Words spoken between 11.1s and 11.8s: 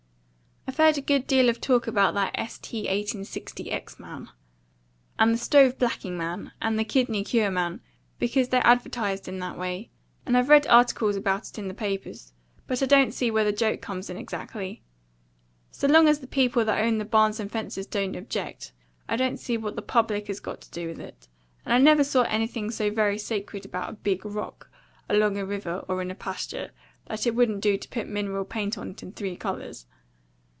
about it in the